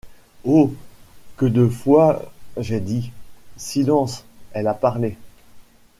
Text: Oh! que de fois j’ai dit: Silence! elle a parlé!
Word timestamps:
Oh! 0.45 0.73
que 1.37 1.45
de 1.45 1.67
fois 1.69 2.33
j’ai 2.57 2.79
dit: 2.79 3.11
Silence! 3.55 4.25
elle 4.51 4.65
a 4.65 4.73
parlé! 4.73 5.15